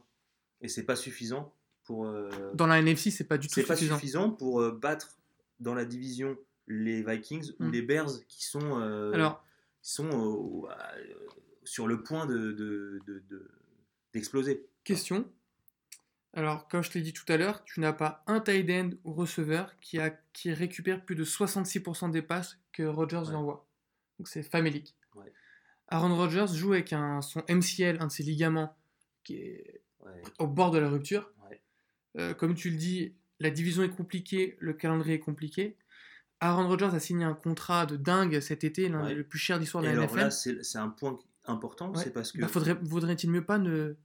Et 0.62 0.68
c'est 0.70 0.84
pas 0.84 0.96
suffisant 0.96 1.54
pour. 1.90 2.06
euh, 2.06 2.30
Dans 2.54 2.68
la 2.68 2.78
NFC, 2.80 3.10
c'est 3.10 3.24
pas 3.24 3.40
du 3.40 3.48
tout 3.48 3.56
c'est 3.56 3.64
pas 3.64 3.76
suffisant. 3.76 3.96
suffisant 3.96 4.30
pour 4.30 4.62
euh, 4.62 4.72
battre 4.72 5.18
dans 5.60 5.74
la 5.74 5.86
division 5.86 6.38
les 6.68 7.02
Vikings 7.02 7.52
ou 7.60 7.64
Mm. 7.66 7.72
les 7.72 7.82
Bears 7.82 8.12
qui 8.28 8.46
sont, 8.46 8.80
euh, 8.80 9.12
Alors, 9.12 9.44
qui 9.82 9.92
sont 9.92 10.68
sur 11.64 11.88
le 11.88 12.04
point 12.04 12.28
de, 12.28 12.52
de- 12.52 13.00
de- 13.08 13.24
de- 13.28 13.52
d'exploser. 14.14 14.68
question. 14.84 15.26
Alors, 16.34 16.68
comme 16.68 16.84
je 16.84 16.92
t'ai 16.92 17.02
dit 17.02 17.12
tout 17.14 17.26
à 17.28 17.38
l'heure, 17.38 17.64
tu 17.64 17.80
n'as 17.80 17.92
pas 17.94 18.24
un 18.28 18.40
tight 18.40 18.70
end 18.70 18.92
ou 19.04 19.14
receveur 19.14 19.76
qui, 19.80 19.98
a, 20.00 20.12
qui 20.32 20.54
récupère 20.54 21.04
plus 21.04 21.16
de 21.16 21.24
66% 21.24 22.12
des 22.12 22.22
passes 22.22 22.60
que 22.72 22.84
Rodgers 22.84 23.30
Ouais. 23.30 23.34
envoie. 23.36 23.68
Donc, 24.20 24.28
c'est 24.28 24.44
famélique. 24.44 24.96
Ouais. 25.16 25.34
Aaron 25.88 26.16
Rodgers 26.16 26.46
joue 26.54 26.74
avec 26.74 26.94
un, 26.94 27.22
son 27.24 27.42
MCL, 27.50 27.98
un 28.00 28.06
de 28.08 28.12
ses 28.12 28.22
ligaments, 28.24 28.76
qui 29.24 29.38
est 29.38 29.82
Ouais, 30.06 30.22
au 30.40 30.48
bord 30.48 30.72
de 30.72 30.78
la 30.78 30.88
rupture. 30.88 31.30
Euh, 32.18 32.34
comme 32.34 32.56
tu 32.56 32.70
le 32.72 32.78
dis, 32.78 33.14
la 33.40 33.50
division 33.52 33.84
est 33.84 33.90
compliquée, 33.96 34.58
le 34.60 34.74
calendrier 34.74 35.16
est 35.16 35.20
compliqué. 35.20 35.78
Aaron 36.42 36.68
Rodgers 36.68 36.92
a 36.94 37.00
signé 37.00 37.26
un 37.26 37.34
contrat 37.34 37.86
de 37.86 37.98
dingue 37.98 38.40
cet 38.40 38.64
été, 38.64 38.88
l'un 38.90 39.06
Ouais. 39.06 39.16
des 39.16 39.24
plus 39.24 39.40
chers 39.40 39.60
d'histoire 39.60 39.84
de 39.84 39.88
la 39.90 39.94
alors 39.94 40.06
NFL. 40.06 40.18
là, 40.20 40.32
c'est 40.32 40.78
un 40.78 40.90
point 40.90 41.20
important, 41.46 41.92
Ouais. 41.94 42.04
c'est 42.04 42.12
parce 42.12 42.32
que. 42.32 42.40
Bah, 42.42 42.48
faudrait, 42.48 42.76
vaudrait-il 42.82 43.30
mieux 43.30 43.46
pas 43.46 43.58
ne 43.60 43.96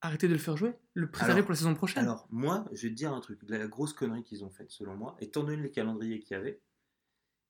arrêter 0.00 0.28
de 0.28 0.32
le 0.32 0.38
faire 0.38 0.56
jouer 0.56 0.74
Le 0.94 1.10
préserver 1.10 1.32
Alors- 1.34 1.44
pour 1.46 1.52
la 1.52 1.56
saison 1.56 1.74
prochaine? 1.74 2.02
Alors, 2.04 2.26
moi, 2.30 2.64
je 2.72 2.82
vais 2.82 2.90
te 2.90 2.94
dire 2.94 3.12
un 3.12 3.20
truc. 3.20 3.40
La 3.48 3.66
grosse 3.66 3.92
connerie 3.92 4.22
qu'ils 4.24 4.44
ont 4.44 4.50
faite, 4.50 4.70
selon 4.70 4.96
moi, 4.96 5.16
étant 5.20 5.42
donné 5.44 5.62
les 5.62 5.70
calendriers 5.70 6.20
qu'il 6.20 6.36
y 6.36 6.40
avait, 6.40 6.60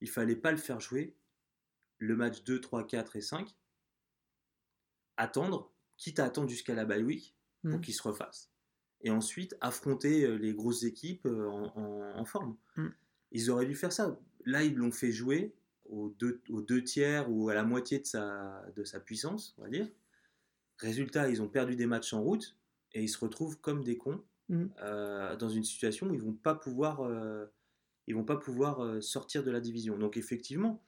il 0.00 0.09
fallait 0.09 0.37
pas 0.37 0.50
le 0.52 0.57
faire 0.59 0.81
jouer 0.81 1.14
le 1.99 2.14
match 2.17 2.45
2, 2.45 2.61
3, 2.61 2.87
4 2.87 3.17
et 3.17 3.21
5. 3.21 3.55
Attendre, 5.17 5.73
quitte 5.97 6.21
à 6.21 6.25
attendre 6.25 6.49
jusqu'à 6.49 6.75
la 6.75 6.85
bye 6.85 7.02
week 7.02 7.35
pour 7.62 7.78
Mm. 7.78 7.81
qu'il 7.81 7.95
se 7.95 8.02
refasse. 8.02 8.50
Et 9.02 9.11
ensuite, 9.11 9.57
affronter 9.61 10.25
euh, 10.25 10.35
les 10.37 10.52
grosses 10.55 10.83
équipes 10.83 11.26
euh, 11.26 11.47
en, 11.49 11.73
en- 11.76 12.19
en 12.19 12.25
forme. 12.25 12.57
Mm. 12.76 12.87
Ils 13.33 13.50
auraient 13.50 13.67
dû 13.67 13.75
faire 13.76 13.93
ça. 13.93 14.19
Là, 14.45 14.64
ils 14.64 14.75
l'ont 14.75 14.90
fait 14.90 15.12
jouer 15.12 15.52
aux 15.88 16.09
deux, 16.19 16.40
aux 16.50 16.61
deux 16.62 16.83
tiers 16.83 17.31
ou 17.31 17.49
à 17.49 17.55
la 17.55 17.62
moitié 17.64 17.99
de 18.00 18.07
sa, 18.07 18.64
de 18.76 18.85
sa 18.85 18.99
puissance, 19.00 19.55
on 19.59 19.62
va 19.62 19.69
dire. 19.69 19.87
Résultat, 20.78 21.28
ils 21.28 21.43
ont 21.43 21.49
perdu 21.49 21.76
des 21.76 21.87
matchs 21.87 22.12
en 22.12 22.23
route 22.23 22.57
et 22.95 23.02
ils 23.02 23.09
se 23.09 23.19
retrouvent 23.19 23.59
comme 23.61 23.83
des 23.85 23.97
cons 23.97 24.21
Mm. 24.50 24.64
euh, 24.83 25.37
dans 25.37 25.50
une 25.50 25.62
situation 25.62 26.07
où 26.09 26.14
ils 26.14 26.23
vont 26.23 26.33
pas 26.33 26.55
pouvoir, 26.55 27.02
euh, 27.02 27.45
ils 28.07 28.14
vont 28.14 28.25
pas 28.25 28.38
pouvoir 28.38 28.83
euh, 28.83 29.02
sortir 29.02 29.45
de 29.45 29.50
la 29.50 29.61
division. 29.61 29.99
Donc 29.99 30.17
effectivement, 30.17 30.83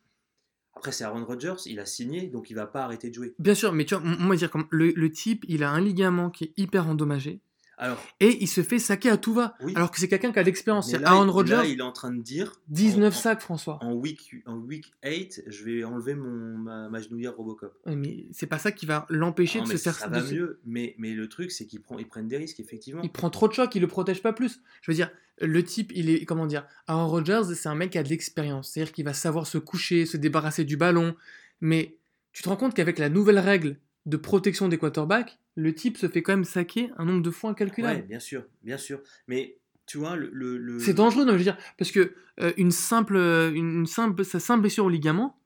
après 0.75 0.93
c'est 0.93 1.05
Aaron 1.05 1.27
Rodgers, 1.27 1.57
il 1.67 1.79
a 1.79 1.85
signé, 1.85 2.29
donc 2.29 2.49
il 2.49 2.55
va 2.55 2.67
pas 2.67 2.85
arrêter 2.85 3.11
de 3.11 3.15
jouer. 3.15 3.35
Bien 3.39 3.55
sûr, 3.55 3.73
mais 3.75 3.85
tu 3.85 3.95
vois, 3.95 4.03
m- 4.03 4.17
moi, 4.19 4.35
dire 4.35 4.51
comme 4.51 4.67
le, 4.71 4.93
le 4.93 5.13
type, 5.13 5.45
il 5.47 5.63
a 5.63 5.71
un 5.71 5.81
ligament 5.83 6.31
qui 6.31 6.45
est 6.45 6.53
hyper 6.57 6.87
endommagé 6.89 7.43
Alors, 7.81 8.01
et 8.21 8.39
il 8.43 8.47
se 8.47 8.63
fait 8.63 8.79
saquer 8.79 9.11
à 9.11 9.17
tout 9.17 9.33
va. 9.33 9.57
Oui. 9.63 9.73
Alors 9.75 9.91
que 9.91 9.99
c'est 9.99 10.07
quelqu'un 10.07 10.31
qui 10.33 10.39
a 10.39 10.43
de 10.43 10.47
l'expérience. 10.47 10.93
Aaron 11.03 11.33
Rodgers, 11.33 11.63
il 11.67 11.79
est 11.79 11.83
en 11.83 11.93
train 11.93 12.13
de 12.13 12.21
dire 12.23 12.61
19 12.69 13.15
en- 13.15 13.19
sacs, 13.19 13.41
François. 13.41 13.79
En 13.83 13.95
week, 13.95 14.37
en 14.47 14.59
week 14.59 14.93
8, 15.03 15.43
je 15.47 15.65
vais 15.65 15.83
enlever 15.83 16.15
mon, 16.15 16.59
ma, 16.59 16.89
ma 16.91 17.01
genouillère 17.01 17.35
Robocop. 17.37 17.77
Mais 17.87 18.27
c'est 18.33 18.47
pas 18.47 18.59
ça 18.59 18.71
qui 18.71 18.87
va 18.87 19.07
l'empêcher 19.09 19.61
de 19.63 19.67
se 19.67 19.77
faire 19.79 19.95
ça 19.97 20.09
de 20.09 20.15
va 20.21 20.27
se- 20.27 20.35
mieux, 20.35 20.61
mais, 20.65 20.95
mais 20.99 21.15
le 21.15 21.29
truc, 21.29 21.51
c'est 21.51 21.65
qu'ils 21.67 21.81
prend- 21.81 21.97
des 21.97 22.37
risques, 22.37 22.61
effectivement. 22.61 23.01
Il 23.03 23.11
prend 23.11 23.31
trop 23.31 23.49
de 23.49 23.55
chocs, 23.55 23.75
il 23.75 23.81
le 23.81 23.89
protège 23.89 24.21
pas 24.23 24.35
plus. 24.35 24.61
Je 24.83 24.91
veux 24.91 24.95
dire, 24.95 25.11
le 25.41 25.65
type, 25.65 25.91
il 25.95 26.11
est, 26.11 26.27
comment 26.27 26.47
dire, 26.47 26.67
Aaron 26.87 27.09
Rodgers, 27.09 27.43
c'est 27.55 27.69
un 27.71 27.75
mec 27.75 27.91
qui 27.93 27.99
a 27.99 28.03
de 28.03 28.11
l'expérience. 28.11 28.71
C'est-à-dire 28.73 28.93
qu'il 28.93 29.07
va 29.07 29.15
savoir 29.15 29.47
se 29.47 29.57
coucher, 29.57 30.05
se 30.05 30.19
débarrasser 30.19 30.65
du 30.65 30.77
ballon. 30.77 31.15
Mais 31.63 31.97
tu 32.33 32.43
te 32.43 32.49
rends 32.51 32.57
compte 32.57 32.75
qu'avec 32.75 32.99
la 32.99 33.09
nouvelle 33.09 33.39
règle 33.39 33.79
de 34.05 34.19
protection 34.19 34.69
des 34.69 34.77
quarterbacks, 34.77 35.39
le 35.61 35.75
type 35.75 35.97
se 35.99 36.09
fait 36.09 36.23
quand 36.23 36.33
même 36.33 36.45
saquer 36.45 36.91
un 36.97 37.05
nombre 37.05 37.23
de 37.23 37.31
fois 37.31 37.51
Ouais, 37.51 37.53
incalculable. 37.53 38.03
bien 38.07 38.21
sûr, 38.21 38.45
bien 38.63 38.79
sûr. 38.79 39.01
Mais 39.29 39.57
tu 39.87 39.99
vois, 39.99 40.17
le. 40.17 40.31
le- 40.33 40.57
le- 40.59 40.79
C'est 40.81 40.95
dangereux, 40.95 41.25
non, 41.25 41.33
je 41.33 41.39
veux 41.39 41.43
dire, 41.45 41.59
parce 41.79 41.91
que 41.91 42.15
euh, 42.41 42.53
une 42.57 42.71
simple, 42.71 43.17
euh, 43.17 43.53
une 43.53 43.87
simple, 43.87 44.25
sa 44.25 44.41
simple 44.41 44.63
blessure 44.63 44.85
au 44.85 44.89
ligament, 44.91 45.39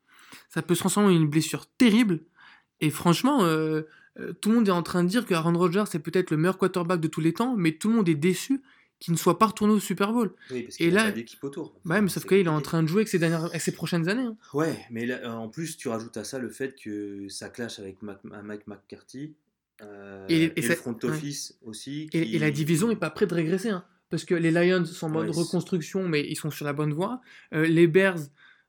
ça 0.51 0.63
peut 0.63 0.75
se 0.75 0.81
transformer 0.81 1.11
en 1.13 1.17
une 1.17 1.29
blessure 1.29 1.67
terrible. 1.79 2.21
Et 2.81 2.91
franchement, 2.91 3.45
euh, 3.45 3.83
euh, 4.21 4.33
tout 4.35 4.51
le 4.51 4.57
monde 4.57 4.69
est 4.69 4.73
en 4.73 4.83
train 4.83 5.03
de 5.05 5.09
dire 5.09 5.27
que 5.27 5.35
Aaron 5.35 5.57
Rodgers 5.59 5.85
c'est 5.91 5.99
peut-être 5.99 6.31
le 6.31 6.37
meilleur 6.37 6.59
quarterback 6.59 7.01
de 7.01 7.09
tous 7.09 7.21
les 7.21 7.33
temps, 7.33 7.57
mais 7.57 7.73
tout 7.73 7.89
le 7.89 7.95
monde 7.97 8.09
est 8.09 8.15
déçu 8.15 8.61
qu'il 9.01 9.13
ne 9.13 9.19
soit 9.19 9.39
pas 9.39 9.47
retourné 9.47 9.75
au 9.75 9.81
Super 9.81 10.13
Bowl. 10.13 10.33
Oui, 10.51 10.63
parce 10.63 10.77
et 10.77 10.85
qu'il 10.85 10.95
là- 10.95 11.03
a 11.03 11.05
pas 11.07 11.11
d'équipe 11.13 11.43
autour. 11.43 11.75
Bah 11.85 11.97
ouais, 11.97 12.01
mais 12.03 12.09
sauf 12.09 12.25
qu'il 12.27 12.39
est 12.39 12.49
en 12.49 12.61
train 12.61 12.83
de 12.83 12.89
jouer 12.89 12.99
avec 13.01 13.09
ses, 13.09 13.19
dernières, 13.19 13.45
avec 13.47 13.61
ses 13.61 13.73
prochaines 13.73 14.09
années. 14.09 14.23
hein. 14.25 14.37
Ouais, 14.55 14.79
mais 14.91 15.05
là, 15.05 15.37
en 15.37 15.49
plus, 15.49 15.77
tu 15.77 15.89
rajoutes 15.89 16.17
à 16.17 16.25
ça 16.25 16.39
le 16.39 16.49
fait 16.49 16.75
que 16.81 17.29
ça 17.29 17.49
clash 17.49 17.79
avec 17.81 17.99
Mike 18.03 18.67
McCarthy 18.67 19.35
euh, 19.83 20.27
Et- 20.29 20.45
et, 20.45 20.59
et 20.65 20.69
le 20.69 20.75
front 20.77 20.93
ouais. 21.03 21.05
office 21.11 21.59
aussi. 21.63 22.09
Et, 22.13 22.25
qui- 22.25 22.37
et 22.37 22.39
la 22.39 22.51
division 22.51 22.89
n'est 22.89 22.97
pas 22.97 23.11
prête 23.11 23.31
de 23.31 23.35
régresser. 23.35 23.71
hein, 23.71 23.85
parce 24.11 24.25
que 24.25 24.35
les 24.35 24.51
Lions 24.53 24.85
sont 24.85 25.07
en 25.07 25.11
mode 25.11 25.29
Ouais, 25.29 25.35
reconstruction, 25.37 26.07
mais 26.09 26.21
ils 26.29 26.37
sont 26.37 26.51
sur 26.51 26.65
la 26.65 26.73
bonne 26.73 26.93
voie. 26.93 27.21
Euh, 27.53 27.67
les 27.67 27.89
Bears, 27.89 28.19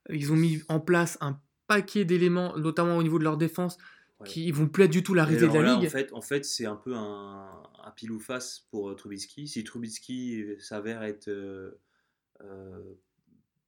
ils 0.10 0.32
ont 0.32 0.36
mis 0.36 0.64
en 0.70 0.80
place 0.80 1.18
un 1.22 1.40
paquet 1.68 2.06
d'éléments, 2.06 2.58
notamment 2.58 2.98
au 2.98 3.04
niveau 3.04 3.20
de 3.20 3.24
leur 3.24 3.38
défense, 3.38 3.78
Ouais. 4.22 4.28
qui 4.28 4.50
vont 4.52 4.68
plus 4.70 4.84
être 4.86 4.92
du 4.92 5.04
tout 5.04 5.14
la 5.14 5.26
risée 5.26 5.48
de 5.48 5.54
la 5.54 5.62
là, 5.62 5.76
ligue. 5.76 5.88
En 5.88 5.90
fait, 5.90 6.14
en 6.14 6.22
fait 6.22 6.46
c'est 6.46 6.66
un 6.66 6.78
peu 6.78 6.96
un, 6.96 7.52
un 7.84 7.92
pile 7.96 8.12
ou 8.14 8.20
face 8.20 8.66
pour 8.72 8.90
euh, 8.90 8.96
Trubisky. 8.96 9.48
Si 9.48 9.64
Trubisky 9.64 10.46
s'avère 10.58 11.04
être 11.04 11.28
euh, 11.28 11.72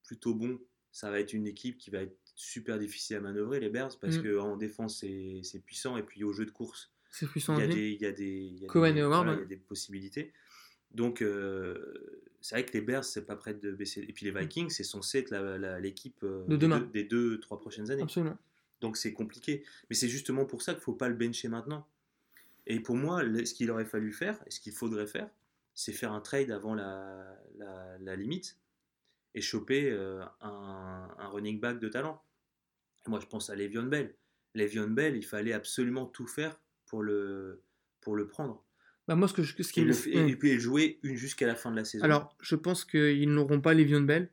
plutôt 0.05 0.33
bon, 0.33 0.57
ça 0.91 1.11
va 1.11 1.19
être 1.19 1.33
une 1.33 1.47
équipe 1.47 1.77
qui 1.77 1.89
va 1.89 1.99
être 2.01 2.17
super 2.35 2.79
difficile 2.79 3.17
à 3.17 3.19
manœuvrer, 3.19 3.59
les 3.59 3.69
Bears, 3.69 3.97
parce 3.99 4.17
Mm. 4.17 4.23
qu'en 4.37 4.57
défense, 4.57 5.03
c'est 5.43 5.59
puissant. 5.65 5.97
Et 5.97 6.03
puis 6.03 6.23
au 6.23 6.31
jeu 6.33 6.45
de 6.45 6.51
course, 6.51 6.91
C'est 7.17 7.25
il 7.53 7.59
y 7.59 7.61
a 7.61 7.67
des, 7.67 7.89
il 7.91 8.01
y 8.01 8.05
a 8.05 8.11
des, 8.11 8.25
il 8.27 8.59
y 8.61 8.65
a 8.65 8.67
Cohen 8.67 8.93
des- 8.93 8.99
et 8.99 9.01
Howard, 9.01 9.25
voilà, 9.25 9.31
il 9.33 9.35
y 9.35 9.39
ouais. 9.39 9.45
a 9.45 9.47
des 9.47 9.55
possibilités. 9.57 10.33
Donc, 10.91 11.21
euh, 11.21 12.23
c'est 12.41 12.55
vrai 12.55 12.65
que 12.65 12.73
les 12.73 12.81
Bears, 12.81 13.03
c'est 13.03 13.25
pas 13.25 13.35
prêt 13.35 13.53
de 13.53 13.71
baisser. 13.71 14.01
Et 14.07 14.13
puis 14.13 14.25
les 14.25 14.31
Vikings, 14.31 14.69
c'est 14.69 14.83
censé 14.83 15.19
être 15.19 15.31
l'équipe 15.81 16.23
euh, 16.23 16.43
De 16.45 16.55
des 16.55 16.57
demain. 16.57 16.79
deux- 16.79 16.85
des 16.87 17.03
deux, 17.03 17.39
trois 17.39 17.59
prochaines 17.59 17.91
années. 17.91 18.03
Absolument. 18.03 18.37
Donc 18.81 18.95
c'est 18.97 19.11
compliqué. 19.13 19.63
Mais 19.89 19.95
c'est 19.95 20.07
justement 20.07 20.45
pour 20.45 20.61
ça 20.61 20.73
qu'il 20.73 20.79
ne 20.79 20.83
faut 20.83 20.93
pas 20.93 21.09
le 21.09 21.15
bencher 21.15 21.47
maintenant. 21.49 21.87
Et 22.67 22.79
pour 22.79 22.95
moi, 22.95 23.23
le- 23.23 23.45
ce 23.45 23.53
qu'il 23.53 23.69
aurait 23.71 23.85
fallu 23.85 24.11
faire, 24.13 24.39
et 24.45 24.51
ce 24.51 24.59
qu'il 24.59 24.73
faudrait 24.73 25.07
faire, 25.07 25.29
c'est 25.73 25.93
faire 25.93 26.11
un 26.11 26.21
trade 26.21 26.51
avant 26.51 26.73
la, 26.75 27.37
la- 27.57 27.97
la 27.99 28.15
limite 28.15 28.57
et 29.35 29.41
choper 29.41 29.89
euh, 29.91 30.23
un, 30.41 31.09
un 31.17 31.27
running 31.27 31.59
back 31.59 31.79
de 31.79 31.89
talent. 31.89 32.21
Et 33.05 33.09
moi, 33.09 33.19
je 33.19 33.25
pense 33.27 33.49
à 33.49 33.55
Le'Veon 33.55 33.83
Bell. 33.83 34.13
Le'Veon 34.55 34.87
Bell, 34.89 35.15
il 35.15 35.25
fallait 35.25 35.53
absolument 35.53 36.05
tout 36.05 36.27
faire 36.27 36.59
pour 36.87 37.03
le, 37.03 37.61
pour 38.01 38.15
le 38.15 38.27
prendre. 38.27 38.63
Bah, 39.07 39.15
moi, 39.15 39.27
ce, 39.27 39.33
que 39.33 39.43
je, 39.43 39.61
ce 39.61 39.71
qui 39.71 39.81
Et, 39.81 39.85
me 39.85 39.89
le, 39.91 40.29
et 40.29 40.35
puis 40.35 40.53
le 40.53 40.59
jouer 40.59 40.99
une 41.03 41.15
jusqu'à 41.15 41.47
la 41.47 41.55
fin 41.55 41.71
de 41.71 41.75
la 41.77 41.85
saison. 41.85 42.03
Alors, 42.03 42.35
je 42.41 42.55
pense 42.55 42.83
qu'ils 42.83 43.29
n'auront 43.31 43.61
pas 43.61 43.73
Le'Veon 43.73 44.01
Bell, 44.01 44.29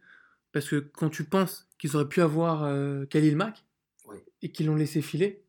parce 0.52 0.68
que 0.68 0.76
quand 0.76 1.10
tu 1.10 1.24
penses 1.24 1.68
qu'ils 1.78 1.94
auraient 1.96 2.08
pu 2.08 2.20
avoir 2.22 2.64
euh, 2.64 3.04
Khalil 3.06 3.36
Mack, 3.36 3.64
et 4.42 4.50
qu'ils 4.52 4.66
l'ont 4.66 4.76
laissé 4.76 5.00
filer, 5.00 5.42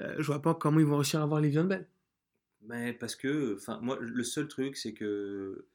euh, 0.00 0.14
je 0.18 0.26
vois 0.26 0.42
pas 0.42 0.54
comment 0.54 0.80
ils 0.80 0.86
vont 0.86 0.96
réussir 0.96 1.20
à 1.20 1.22
avoir 1.24 1.40
Le'Veon 1.40 1.64
Bell. 1.64 1.86
Mais 2.62 2.92
parce 2.92 3.14
que, 3.14 3.54
enfin, 3.56 3.78
moi, 3.82 3.98
le 4.00 4.24
seul 4.24 4.48
truc, 4.48 4.76
c'est 4.76 4.92
que 4.94 5.66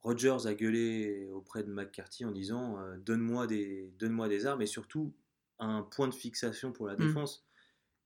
Rogers 0.00 0.46
a 0.46 0.54
gueulé 0.54 1.28
auprès 1.32 1.62
de 1.62 1.70
McCarthy 1.70 2.24
en 2.24 2.30
disant 2.30 2.78
euh, 2.78 2.96
donne-moi 2.98 3.46
des, 3.46 3.92
donne-moi 3.98 4.28
des 4.28 4.46
armes 4.46 4.62
et 4.62 4.66
surtout 4.66 5.12
un 5.58 5.82
point 5.82 6.08
de 6.08 6.14
fixation 6.14 6.72
pour 6.72 6.86
la 6.86 6.94
Mm. 6.94 7.06
défense. 7.06 7.46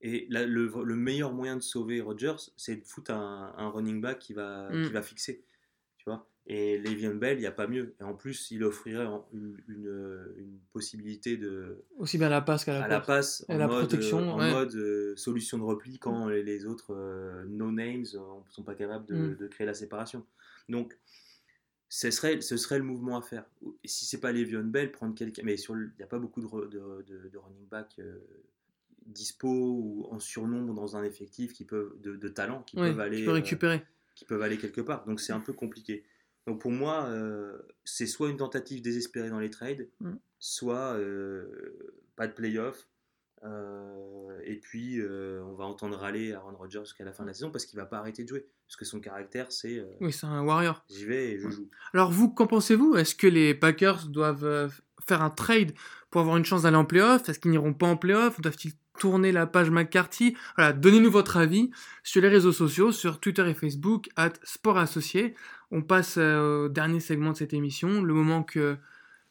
Et 0.01 0.27
la- 0.29 0.45
le, 0.45 0.71
le 0.83 0.95
meilleur 0.95 1.33
moyen 1.33 1.55
de 1.57 1.61
sauver 1.61 1.99
Rogers, 2.01 2.35
c'est 2.57 2.77
de 2.77 2.85
foutre 2.85 3.11
un, 3.11 3.53
un 3.57 3.69
running 3.69 3.99
back 4.01 4.19
qui 4.19 4.33
va, 4.33 4.69
Mm. 4.71 4.85
qui 4.85 4.91
va 4.93 5.01
fixer. 5.01 5.43
Tu 5.97 6.05
vois 6.09 6.25
et 6.51 6.79
Le'Veon 6.79 7.13
Bell, 7.15 7.37
il 7.37 7.41
n'y 7.41 7.45
a 7.45 7.51
pas 7.51 7.67
mieux. 7.67 7.93
Et 7.99 8.03
en 8.03 8.15
plus, 8.15 8.49
il 8.49 8.63
offrirait 8.63 9.05
une, 9.33 9.55
une- 9.67 10.33
une 10.37 10.57
possibilité 10.73 11.37
de, 11.37 11.83
Aussi 11.97 12.17
bien 12.17 12.29
la 12.29 12.41
passe 12.41 12.65
qu'à 12.65 12.73
la 12.73 12.85
à 12.85 12.87
la 12.87 12.99
passe 13.01 13.45
Et 13.49 13.53
en 13.53 13.57
la 13.59 13.67
mode, 13.67 13.79
protection, 13.87 14.17
euh, 14.19 14.31
en 14.31 14.39
ouais. 14.39 14.51
mode 14.51 14.73
euh, 14.73 15.15
solution 15.15 15.59
de 15.59 15.63
repli 15.63 15.99
quand 15.99 16.27
les, 16.27 16.41
les 16.41 16.65
autres 16.65 16.95
euh, 16.95 17.43
no 17.47 17.71
names 17.71 17.99
ne 18.01 18.05
sont 18.49 18.63
pas 18.63 18.73
capables 18.73 19.05
de, 19.05 19.15
Mm. 19.15 19.35
de 19.35 19.47
créer 19.47 19.67
la 19.67 19.75
séparation. 19.75 20.25
Donc, 20.69 20.97
ce 21.87 22.09
serait, 22.09 22.41
ce 22.41 22.57
serait 22.57 22.77
le 22.79 22.83
mouvement 22.85 23.17
à 23.17 23.21
faire. 23.21 23.45
Et 23.83 23.87
si 23.87 24.05
c'est 24.05 24.19
pas 24.19 24.31
Le'Veon 24.31 24.63
Bell, 24.63 24.91
prendre 24.91 25.13
quelqu'un. 25.13 25.43
Mais 25.45 25.55
il 25.55 25.91
n'y 25.97 26.03
a 26.03 26.07
pas 26.07 26.17
beaucoup 26.19 26.39
de, 26.41 27.37
running 27.37 27.67
back 27.69 27.95
euh, 27.99 28.17
dispo 29.09 29.47
ou 29.49 30.07
en 30.11 30.19
surnombre 30.19 30.73
dans 30.73 30.95
un 30.95 31.03
effectif 31.03 31.53
qui 31.53 31.65
peuvent, 31.65 31.93
de, 32.01 32.15
de 32.15 32.27
talent 32.29 32.63
qui, 32.63 32.77
Ouais, 32.77 32.89
peuvent 32.89 32.99
aller, 32.99 33.27
euh, 33.27 33.31
récupérer. 33.31 33.83
qui 34.15 34.25
peuvent 34.25 34.41
aller 34.41 34.57
quelque 34.57 34.81
part. 34.81 35.05
Donc 35.05 35.19
c'est 35.19 35.33
un 35.33 35.39
peu 35.39 35.53
compliqué. 35.53 36.03
Donc 36.47 36.61
pour 36.61 36.71
moi, 36.71 37.05
euh, 37.07 37.57
c'est 37.85 38.05
soit 38.07 38.29
une 38.29 38.37
tentative 38.37 38.81
désespérée 38.81 39.29
dans 39.29 39.39
les 39.39 39.49
trades, 39.49 39.87
Mm. 39.99 40.13
soit 40.39 40.93
euh, 40.95 41.93
pas 42.15 42.27
de 42.27 42.33
playoff. 42.33 42.87
et 44.45 44.59
puis 44.61 45.01
on 45.01 45.53
va 45.53 45.65
entendre 45.65 45.97
râler 45.97 46.33
Aaron 46.33 46.55
Rodgers 46.57 46.79
jusqu'à 46.81 47.03
la 47.05 47.13
fin 47.13 47.23
de 47.23 47.29
la 47.29 47.33
saison 47.33 47.51
parce 47.51 47.65
qu'il 47.65 47.77
va 47.77 47.85
pas 47.85 47.97
arrêter 47.99 48.23
de 48.23 48.29
jouer. 48.29 48.45
Parce 48.67 48.75
que 48.75 48.85
son 48.85 48.99
caractère, 48.99 49.51
c'est 49.51 49.83
Oui, 50.01 50.11
c'est 50.13 50.25
un 50.27 50.43
warrior. 50.43 50.83
j'y 50.89 51.05
vais 51.05 51.31
et 51.31 51.39
je 51.39 51.49
joue. 51.49 51.69
Alors 51.93 52.11
vous, 52.11 52.29
qu'en 52.31 52.47
pensez-vous? 52.47 52.95
Est-ce 52.95 53.15
que 53.15 53.27
les 53.27 53.53
Packers 53.55 54.07
doivent 54.07 54.71
faire 55.07 55.21
un 55.23 55.29
trade 55.31 55.71
pour 56.11 56.21
avoir 56.21 56.37
une 56.37 56.45
chance 56.45 56.63
d'aller 56.63 56.75
en 56.77 56.85
playoff? 56.85 57.27
Est-ce 57.29 57.39
qu'ils 57.39 57.51
n'iront 57.51 57.73
pas 57.73 57.87
en 57.87 57.97
playoff? 57.97 58.39
Doivent-ils 58.41 58.73
tourner 58.99 59.31
la 59.31 59.47
page 59.47 59.71
McCarthy 59.71 60.35
Voilà, 60.55 60.73
donnez-nous 60.73 61.09
votre 61.09 61.37
avis 61.37 61.71
sur 62.03 62.21
les 62.21 62.27
réseaux 62.27 62.51
sociaux, 62.51 62.91
sur 62.91 63.19
Twitter 63.19 63.49
et 63.49 63.55
Facebook, 63.55 64.09
at 64.15 64.33
Sport 64.43 64.77
Associé. 64.77 65.33
On 65.71 65.81
passe 65.81 66.15
euh, 66.17 66.65
au 66.65 66.69
dernier 66.69 66.99
segment 66.99 67.31
de 67.31 67.37
cette 67.37 67.53
émission, 67.53 68.03
le 68.03 68.13
moment 68.13 68.43
que, 68.43 68.77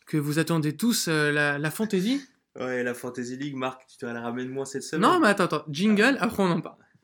que 0.07 0.17
vous 0.17 0.41
attendez 0.41 0.77
tous, 0.77 1.07
euh, 1.09 1.31
la, 1.31 1.59
la 1.59 1.71
fantasy. 1.71 2.21
Ouais, 2.59 2.83
la 2.83 2.95
Fantasy 2.95 3.37
League, 3.37 3.55
Marc, 3.55 3.87
tu 3.87 3.99
te 3.99 4.07
la 4.07 4.21
ramènes 4.21 4.49
moi 4.49 4.67
cette 4.67 4.83
semaine 4.83 5.09
Non, 5.09 5.21
mais 5.21 5.29
attends, 5.29 5.45
attends, 5.45 5.65
jingle, 5.71 6.17
après 6.19 6.43
on 6.43 6.51
en 6.51 6.61
parle. 6.61 6.79